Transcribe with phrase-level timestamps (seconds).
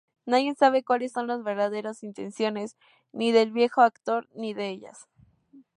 [0.25, 2.75] Nadie sabe cuáles son las verdaderas intenciones
[3.11, 5.07] ni del viejo actor ni de ellas.